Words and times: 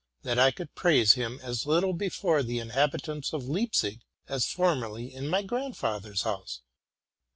246 0.23 0.55
TRUTH 0.55 0.57
AND 0.57 0.57
FICTION 0.57 0.57
could 1.23 1.31
praise 1.37 1.43
him 1.43 1.47
as 1.47 1.65
little 1.67 1.93
before 1.93 2.41
the 2.41 2.57
inhabitants 2.57 3.33
of 3.33 3.43
Leipzig 3.47 4.01
as 4.27 4.47
formerly 4.51 5.13
in 5.13 5.27
my 5.27 5.43
grandfather's 5.43 6.23
house. 6.23 6.61